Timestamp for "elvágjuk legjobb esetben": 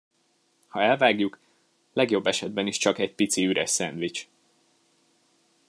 0.81-2.67